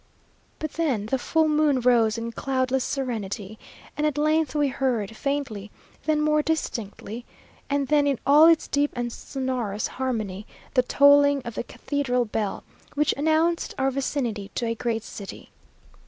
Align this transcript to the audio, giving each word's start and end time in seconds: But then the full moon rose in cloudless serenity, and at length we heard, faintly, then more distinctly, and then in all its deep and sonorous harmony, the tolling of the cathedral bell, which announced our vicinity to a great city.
But 0.57 0.71
then 0.73 1.05
the 1.05 1.19
full 1.19 1.47
moon 1.47 1.79
rose 1.79 2.17
in 2.17 2.31
cloudless 2.31 2.83
serenity, 2.83 3.59
and 3.95 4.03
at 4.07 4.17
length 4.17 4.55
we 4.55 4.69
heard, 4.69 5.15
faintly, 5.15 5.69
then 6.05 6.21
more 6.21 6.41
distinctly, 6.41 7.23
and 7.69 7.87
then 7.87 8.07
in 8.07 8.17
all 8.25 8.47
its 8.47 8.67
deep 8.67 8.89
and 8.95 9.13
sonorous 9.13 9.85
harmony, 9.85 10.47
the 10.73 10.81
tolling 10.81 11.43
of 11.45 11.53
the 11.53 11.63
cathedral 11.63 12.25
bell, 12.25 12.63
which 12.95 13.13
announced 13.15 13.75
our 13.77 13.91
vicinity 13.91 14.49
to 14.55 14.65
a 14.65 14.73
great 14.73 15.03
city. 15.03 15.51